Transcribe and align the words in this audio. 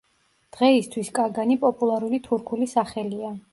დღეისთვის 0.55 1.11
კაგანი 1.19 1.59
პოპულარული 1.67 2.23
თურქული 2.31 2.73
სახელია. 2.75 3.33